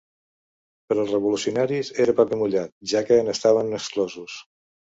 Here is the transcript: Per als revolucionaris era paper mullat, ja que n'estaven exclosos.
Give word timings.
Per 0.91 0.97
als 1.03 1.13
revolucionaris 1.15 1.93
era 2.07 2.17
paper 2.21 2.41
mullat, 2.41 2.75
ja 2.95 3.05
que 3.11 3.21
n'estaven 3.31 3.73
exclosos. 3.83 4.43